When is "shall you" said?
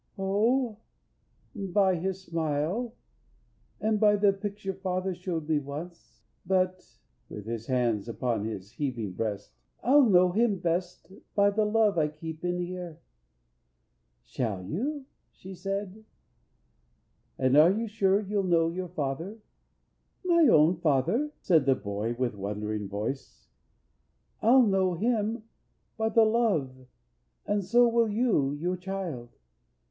14.25-15.05